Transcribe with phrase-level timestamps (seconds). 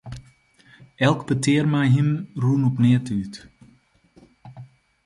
[1.05, 2.09] Elk petear mei him
[2.41, 3.33] rûn op neat út.